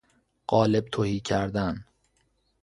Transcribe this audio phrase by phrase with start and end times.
[0.47, 1.85] قالب تهی کردن